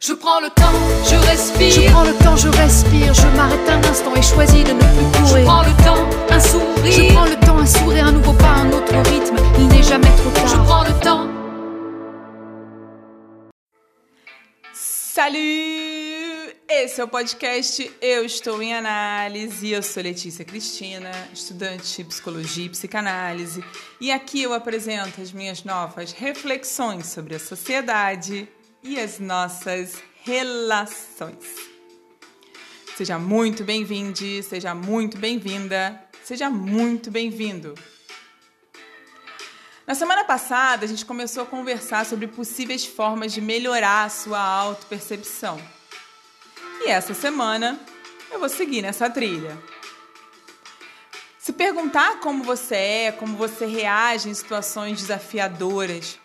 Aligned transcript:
Je 0.00 0.12
prends 0.12 0.40
le 0.40 0.48
temps, 0.50 0.72
je 1.10 1.16
respire. 1.26 1.70
Je 1.70 1.90
prends 1.90 2.04
le 2.04 2.14
temps, 2.14 2.36
je 2.36 2.48
respire, 2.48 3.12
je 3.14 3.26
m'arrête 3.36 3.68
un 3.68 3.82
instant 3.90 4.14
et 4.14 4.22
choisis 4.22 4.64
de 4.64 4.72
ne 4.72 4.78
plus 4.78 5.26
Je 5.26 5.28
courir. 5.30 5.44
prends 5.44 5.62
le 5.62 5.84
temps, 5.84 6.30
un 6.30 6.40
sourire. 6.40 6.92
Je 6.92 7.12
prends 7.12 7.24
le 7.24 7.36
temps, 7.46 7.58
un 7.58 7.66
sourire, 7.66 8.06
un 8.06 8.12
nouveau 8.12 8.32
pas, 8.34 8.46
un 8.46 8.72
autre 8.72 8.94
rythme. 9.10 9.36
Il 9.58 9.66
n'est 9.68 9.82
jamais 9.82 10.06
trop 10.16 10.30
Je 10.46 10.52
tard. 10.54 10.64
prends 10.64 10.84
le 10.84 11.00
temps. 11.00 11.26
Salut! 14.72 16.54
Esse 16.70 17.00
é 17.00 17.04
o 17.04 17.08
podcast 17.08 17.90
Eu 18.00 18.24
Estou 18.24 18.62
em 18.62 18.74
Análise. 18.74 19.72
Eu 19.72 19.82
sou 19.82 20.02
Letícia 20.02 20.44
Cristina, 20.44 21.10
estudante 21.34 21.96
de 21.96 22.04
psicologia 22.04 22.66
e 22.66 22.68
psicanálise, 22.68 23.64
e 24.00 24.12
aqui 24.12 24.42
eu 24.42 24.52
apresento 24.54 25.20
as 25.20 25.32
minhas 25.32 25.64
novas 25.64 26.12
reflexões 26.12 27.06
sobre 27.06 27.34
a 27.34 27.38
sociedade 27.40 28.46
e 28.82 28.98
as 28.98 29.18
nossas 29.18 30.02
relações. 30.22 31.44
Seja 32.96 33.18
muito 33.18 33.64
bem-vindo, 33.64 34.42
seja 34.42 34.74
muito 34.74 35.18
bem-vinda, 35.18 36.02
seja 36.24 36.50
muito 36.50 37.10
bem-vindo. 37.10 37.74
Na 39.86 39.94
semana 39.94 40.24
passada, 40.24 40.84
a 40.84 40.88
gente 40.88 41.06
começou 41.06 41.44
a 41.44 41.46
conversar 41.46 42.04
sobre 42.04 42.26
possíveis 42.26 42.84
formas 42.84 43.32
de 43.32 43.40
melhorar 43.40 44.04
a 44.04 44.08
sua 44.08 44.38
autopercepção. 44.38 45.58
E 46.82 46.90
essa 46.90 47.14
semana 47.14 47.80
eu 48.30 48.38
vou 48.38 48.48
seguir 48.48 48.82
nessa 48.82 49.08
trilha. 49.08 49.58
Se 51.38 51.52
perguntar 51.54 52.20
como 52.20 52.44
você 52.44 52.74
é, 52.74 53.12
como 53.12 53.36
você 53.36 53.64
reage 53.64 54.28
em 54.28 54.34
situações 54.34 55.00
desafiadoras, 55.00 56.18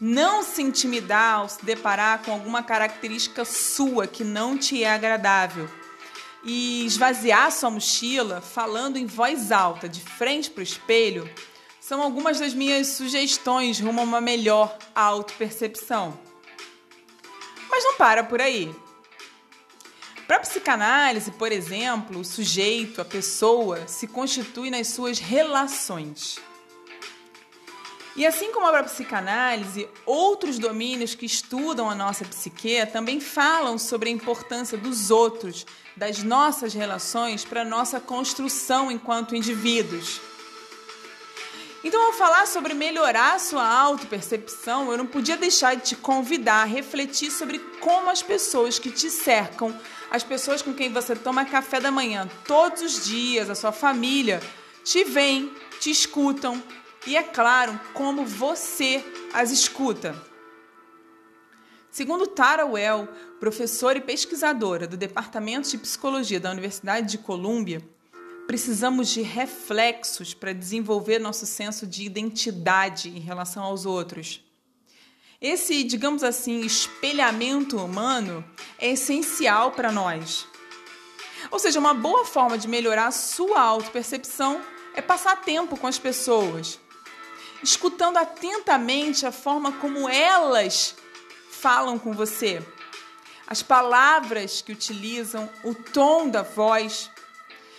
não 0.00 0.42
se 0.42 0.62
intimidar 0.62 1.40
ao 1.40 1.48
se 1.48 1.64
deparar 1.64 2.22
com 2.22 2.32
alguma 2.32 2.62
característica 2.62 3.44
sua 3.44 4.06
que 4.06 4.22
não 4.24 4.56
te 4.58 4.84
é 4.84 4.90
agradável 4.90 5.68
e 6.46 6.86
esvaziar 6.86 7.50
sua 7.50 7.70
mochila 7.70 8.40
falando 8.40 8.96
em 8.96 9.04
voz 9.04 9.50
alta, 9.50 9.88
de 9.88 10.00
frente 10.00 10.48
para 10.48 10.60
o 10.60 10.64
espelho, 10.64 11.28
são 11.80 12.00
algumas 12.00 12.38
das 12.38 12.54
minhas 12.54 12.88
sugestões 12.88 13.80
rumo 13.80 14.00
a 14.00 14.04
uma 14.04 14.20
melhor 14.20 14.76
autopercepção. 14.94 16.18
Mas 17.68 17.84
não 17.84 17.94
para 17.94 18.22
por 18.22 18.40
aí. 18.40 18.74
Para 20.26 20.36
a 20.36 20.40
psicanálise, 20.40 21.30
por 21.32 21.52
exemplo, 21.52 22.20
o 22.20 22.24
sujeito, 22.24 23.00
a 23.00 23.04
pessoa, 23.04 23.86
se 23.86 24.06
constitui 24.06 24.70
nas 24.70 24.88
suas 24.88 25.18
relações. 25.18 26.38
E 28.16 28.24
assim 28.24 28.50
como 28.50 28.66
a 28.66 28.82
psicanálise, 28.82 29.86
outros 30.06 30.58
domínios 30.58 31.14
que 31.14 31.26
estudam 31.26 31.90
a 31.90 31.94
nossa 31.94 32.24
psique 32.24 32.86
também 32.86 33.20
falam 33.20 33.76
sobre 33.76 34.08
a 34.08 34.12
importância 34.12 34.78
dos 34.78 35.10
outros, 35.10 35.66
das 35.94 36.22
nossas 36.22 36.72
relações 36.72 37.44
para 37.44 37.60
a 37.60 37.64
nossa 37.64 38.00
construção 38.00 38.90
enquanto 38.90 39.36
indivíduos. 39.36 40.18
Então, 41.84 42.02
ao 42.06 42.14
falar 42.14 42.46
sobre 42.46 42.72
melhorar 42.72 43.34
a 43.34 43.38
sua 43.38 43.68
autopercepção, 43.68 44.90
eu 44.90 44.96
não 44.96 45.06
podia 45.06 45.36
deixar 45.36 45.76
de 45.76 45.82
te 45.82 45.96
convidar 45.96 46.62
a 46.62 46.64
refletir 46.64 47.30
sobre 47.30 47.58
como 47.80 48.08
as 48.08 48.22
pessoas 48.22 48.78
que 48.78 48.90
te 48.90 49.10
cercam, 49.10 49.78
as 50.10 50.24
pessoas 50.24 50.62
com 50.62 50.72
quem 50.72 50.90
você 50.90 51.14
toma 51.14 51.44
café 51.44 51.80
da 51.80 51.90
manhã 51.90 52.26
todos 52.46 52.80
os 52.80 53.04
dias, 53.04 53.50
a 53.50 53.54
sua 53.54 53.72
família, 53.72 54.40
te 54.82 55.04
veem, 55.04 55.52
te 55.78 55.90
escutam 55.90 56.62
e, 57.06 57.16
é 57.16 57.22
claro, 57.22 57.78
como 57.94 58.24
você 58.24 59.04
as 59.32 59.50
escuta. 59.50 60.20
Segundo 61.90 62.26
Tara 62.26 62.66
Well, 62.66 63.08
professora 63.40 63.98
e 63.98 64.02
pesquisadora 64.02 64.86
do 64.86 64.96
Departamento 64.96 65.70
de 65.70 65.78
Psicologia 65.78 66.38
da 66.38 66.50
Universidade 66.50 67.10
de 67.10 67.18
Colômbia, 67.18 67.80
precisamos 68.46 69.08
de 69.08 69.22
reflexos 69.22 70.34
para 70.34 70.52
desenvolver 70.52 71.18
nosso 71.18 71.46
senso 71.46 71.86
de 71.86 72.04
identidade 72.04 73.08
em 73.08 73.20
relação 73.20 73.62
aos 73.62 73.86
outros. 73.86 74.42
Esse, 75.40 75.84
digamos 75.84 76.22
assim, 76.22 76.60
espelhamento 76.60 77.76
humano 77.76 78.44
é 78.78 78.90
essencial 78.90 79.72
para 79.72 79.92
nós. 79.92 80.46
Ou 81.50 81.58
seja, 81.58 81.78
uma 81.78 81.94
boa 81.94 82.24
forma 82.24 82.56
de 82.58 82.66
melhorar 82.68 83.06
a 83.06 83.12
sua 83.12 83.60
autopercepção 83.60 84.60
é 84.94 85.02
passar 85.02 85.42
tempo 85.42 85.76
com 85.76 85.86
as 85.86 85.98
pessoas, 85.98 86.80
escutando 87.62 88.16
atentamente 88.16 89.26
a 89.26 89.32
forma 89.32 89.72
como 89.72 90.08
elas 90.08 90.96
falam 91.50 91.98
com 91.98 92.12
você, 92.12 92.62
as 93.46 93.62
palavras 93.62 94.60
que 94.60 94.72
utilizam, 94.72 95.48
o 95.64 95.74
tom 95.74 96.28
da 96.28 96.42
voz. 96.42 97.10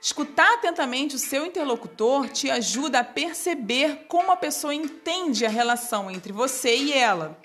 Escutar 0.00 0.54
atentamente 0.54 1.16
o 1.16 1.18
seu 1.18 1.44
interlocutor 1.44 2.28
te 2.28 2.48
ajuda 2.50 3.00
a 3.00 3.04
perceber 3.04 4.06
como 4.08 4.30
a 4.30 4.36
pessoa 4.36 4.72
entende 4.72 5.44
a 5.44 5.48
relação 5.48 6.10
entre 6.10 6.32
você 6.32 6.76
e 6.76 6.92
ela. 6.92 7.36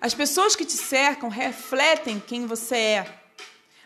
As 0.00 0.14
pessoas 0.14 0.56
que 0.56 0.64
te 0.64 0.72
cercam 0.72 1.28
refletem 1.28 2.18
quem 2.20 2.46
você 2.46 2.76
é. 2.76 3.20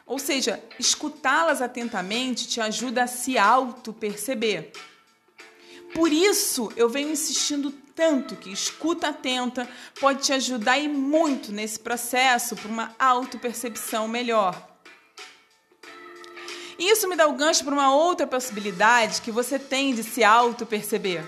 Ou 0.06 0.18
seja, 0.18 0.62
escutá-las 0.78 1.62
atentamente 1.62 2.48
te 2.48 2.60
ajuda 2.60 3.04
a 3.04 3.06
se 3.06 3.38
auto-perceber. 3.38 4.72
Por 5.94 6.12
isso, 6.12 6.72
eu 6.76 6.88
venho 6.88 7.10
insistindo 7.10 7.72
tanto 7.94 8.36
que 8.36 8.50
escuta 8.50 9.08
atenta 9.08 9.68
pode 10.00 10.22
te 10.22 10.32
ajudar 10.32 10.78
e 10.78 10.88
muito 10.88 11.52
nesse 11.52 11.78
processo 11.78 12.56
para 12.56 12.68
uma 12.68 12.94
auto-percepção 12.98 14.08
melhor. 14.08 14.68
Isso 16.78 17.06
me 17.06 17.14
dá 17.14 17.26
o 17.26 17.34
gancho 17.34 17.62
para 17.62 17.74
uma 17.74 17.94
outra 17.94 18.26
possibilidade 18.26 19.20
que 19.20 19.30
você 19.30 19.58
tem 19.58 19.94
de 19.94 20.02
se 20.02 20.24
auto-perceber. 20.24 21.22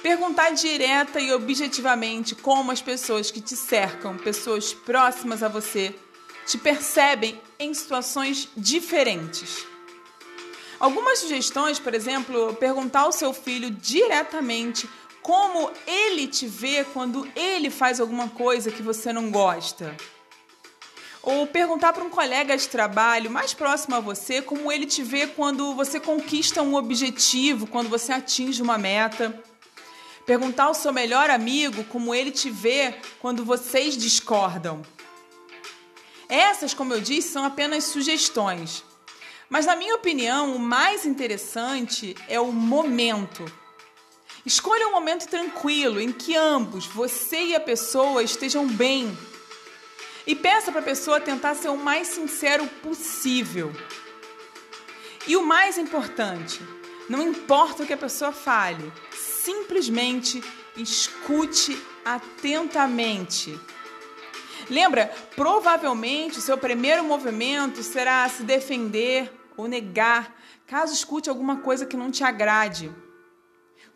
Perguntar 0.00 0.50
direta 0.50 1.18
e 1.18 1.32
objetivamente 1.32 2.34
como 2.34 2.70
as 2.70 2.80
pessoas 2.80 3.32
que 3.32 3.40
te 3.40 3.56
cercam, 3.56 4.16
pessoas 4.16 4.72
próximas 4.72 5.42
a 5.42 5.48
você, 5.48 5.92
te 6.46 6.56
percebem 6.58 7.40
em 7.58 7.72
situações 7.74 8.48
diferentes. 8.56 9.71
Algumas 10.82 11.20
sugestões, 11.20 11.78
por 11.78 11.94
exemplo, 11.94 12.54
perguntar 12.54 13.02
ao 13.02 13.12
seu 13.12 13.32
filho 13.32 13.70
diretamente 13.70 14.90
como 15.22 15.70
ele 15.86 16.26
te 16.26 16.44
vê 16.48 16.82
quando 16.82 17.24
ele 17.36 17.70
faz 17.70 18.00
alguma 18.00 18.28
coisa 18.28 18.68
que 18.68 18.82
você 18.82 19.12
não 19.12 19.30
gosta. 19.30 19.96
Ou 21.22 21.46
perguntar 21.46 21.92
para 21.92 22.02
um 22.02 22.10
colega 22.10 22.56
de 22.56 22.68
trabalho 22.68 23.30
mais 23.30 23.54
próximo 23.54 23.94
a 23.94 24.00
você 24.00 24.42
como 24.42 24.72
ele 24.72 24.84
te 24.84 25.04
vê 25.04 25.28
quando 25.28 25.72
você 25.72 26.00
conquista 26.00 26.62
um 26.62 26.74
objetivo, 26.74 27.68
quando 27.68 27.88
você 27.88 28.12
atinge 28.12 28.60
uma 28.60 28.76
meta. 28.76 29.40
Perguntar 30.26 30.64
ao 30.64 30.74
seu 30.74 30.92
melhor 30.92 31.30
amigo 31.30 31.84
como 31.84 32.12
ele 32.12 32.32
te 32.32 32.50
vê 32.50 32.96
quando 33.20 33.44
vocês 33.44 33.96
discordam. 33.96 34.82
Essas, 36.28 36.74
como 36.74 36.92
eu 36.92 37.00
disse, 37.00 37.28
são 37.28 37.44
apenas 37.44 37.84
sugestões. 37.84 38.82
Mas, 39.48 39.66
na 39.66 39.76
minha 39.76 39.94
opinião, 39.94 40.54
o 40.54 40.58
mais 40.58 41.04
interessante 41.04 42.14
é 42.28 42.40
o 42.40 42.52
momento. 42.52 43.44
Escolha 44.44 44.88
um 44.88 44.92
momento 44.92 45.28
tranquilo 45.28 46.00
em 46.00 46.10
que 46.10 46.34
ambos, 46.34 46.86
você 46.86 47.40
e 47.46 47.54
a 47.54 47.60
pessoa, 47.60 48.22
estejam 48.22 48.66
bem. 48.66 49.16
E 50.26 50.34
peça 50.34 50.72
para 50.72 50.80
a 50.80 50.84
pessoa 50.84 51.20
tentar 51.20 51.54
ser 51.54 51.68
o 51.68 51.76
mais 51.76 52.08
sincero 52.08 52.66
possível. 52.82 53.72
E 55.26 55.36
o 55.36 55.46
mais 55.46 55.78
importante, 55.78 56.60
não 57.08 57.22
importa 57.22 57.82
o 57.82 57.86
que 57.86 57.92
a 57.92 57.96
pessoa 57.96 58.32
fale, 58.32 58.92
simplesmente 59.12 60.42
escute 60.76 61.80
atentamente. 62.04 63.58
Lembra, 64.70 65.12
provavelmente 65.36 66.40
seu 66.40 66.56
primeiro 66.56 67.04
movimento 67.04 67.82
será 67.82 68.28
se 68.28 68.42
defender 68.42 69.32
ou 69.56 69.68
negar, 69.68 70.34
caso 70.66 70.92
escute 70.92 71.28
alguma 71.28 71.58
coisa 71.58 71.86
que 71.86 71.96
não 71.96 72.10
te 72.10 72.24
agrade. 72.24 72.90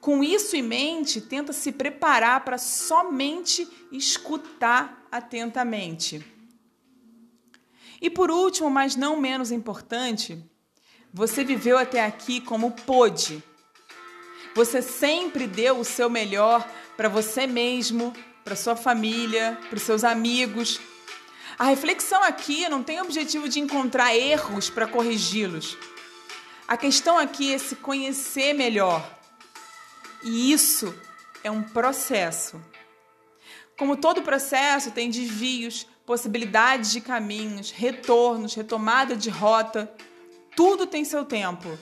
Com 0.00 0.22
isso 0.22 0.54
em 0.54 0.62
mente, 0.62 1.20
tenta 1.20 1.52
se 1.52 1.72
preparar 1.72 2.44
para 2.44 2.58
somente 2.58 3.68
escutar 3.90 5.06
atentamente. 5.10 6.24
E 8.00 8.10
por 8.10 8.30
último, 8.30 8.70
mas 8.70 8.94
não 8.94 9.18
menos 9.18 9.50
importante, 9.50 10.38
você 11.12 11.42
viveu 11.42 11.78
até 11.78 12.04
aqui 12.04 12.40
como 12.40 12.72
pôde. 12.72 13.42
Você 14.54 14.82
sempre 14.82 15.46
deu 15.46 15.80
o 15.80 15.84
seu 15.84 16.08
melhor 16.10 16.66
para 16.96 17.08
você 17.08 17.46
mesmo, 17.46 18.12
para 18.46 18.54
sua 18.54 18.76
família, 18.76 19.58
para 19.68 19.76
os 19.76 19.82
seus 19.82 20.04
amigos. 20.04 20.80
A 21.58 21.64
reflexão 21.64 22.22
aqui 22.22 22.68
não 22.68 22.80
tem 22.80 23.00
o 23.00 23.02
objetivo 23.02 23.48
de 23.48 23.58
encontrar 23.58 24.14
erros 24.14 24.70
para 24.70 24.86
corrigi-los. 24.86 25.76
A 26.68 26.76
questão 26.76 27.18
aqui 27.18 27.52
é 27.52 27.58
se 27.58 27.74
conhecer 27.74 28.52
melhor. 28.52 29.04
E 30.22 30.52
isso 30.52 30.94
é 31.42 31.50
um 31.50 31.60
processo. 31.60 32.62
Como 33.76 33.96
todo 33.96 34.22
processo 34.22 34.92
tem 34.92 35.10
desvios, 35.10 35.84
possibilidades 36.06 36.92
de 36.92 37.00
caminhos, 37.00 37.72
retornos, 37.72 38.54
retomada 38.54 39.16
de 39.16 39.28
rota. 39.28 39.92
Tudo 40.54 40.86
tem 40.86 41.04
seu 41.04 41.24
tempo. 41.24 41.76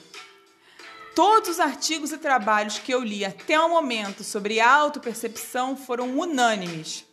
Todos 1.15 1.47
os 1.51 1.59
artigos 1.61 2.11
e 2.11 2.17
trabalhos 2.17 2.77
que 2.77 2.93
eu 2.93 3.01
li 3.01 3.23
até 3.23 3.57
o 3.57 3.69
momento 3.69 4.21
sobre 4.21 4.59
autopercepção 4.59 5.77
foram 5.77 6.19
unânimes. 6.19 7.05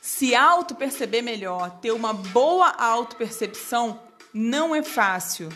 Se 0.00 0.34
auto-perceber 0.34 1.22
melhor, 1.22 1.78
ter 1.80 1.92
uma 1.92 2.12
boa 2.12 2.70
autopercepção, 2.70 4.02
não 4.34 4.74
é 4.74 4.82
fácil. 4.82 5.48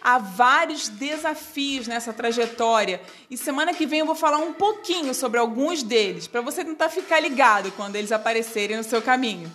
Há 0.00 0.16
vários 0.16 0.88
desafios 0.88 1.86
nessa 1.86 2.14
trajetória 2.14 3.02
e 3.30 3.36
semana 3.36 3.74
que 3.74 3.84
vem 3.84 3.98
eu 3.98 4.06
vou 4.06 4.14
falar 4.14 4.38
um 4.38 4.54
pouquinho 4.54 5.12
sobre 5.12 5.38
alguns 5.38 5.82
deles, 5.82 6.26
para 6.26 6.40
você 6.40 6.64
tentar 6.64 6.88
ficar 6.88 7.20
ligado 7.20 7.70
quando 7.72 7.96
eles 7.96 8.10
aparecerem 8.10 8.78
no 8.78 8.84
seu 8.84 9.02
caminho. 9.02 9.52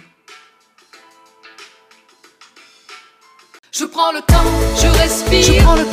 Je 3.72 3.88
prends 3.88 4.12
le 4.12 4.22
temps, 4.22 4.44
je 4.76 4.88
respire. 5.00 5.44
Je 5.44 5.64
prends 5.64 5.76
le 5.76 5.91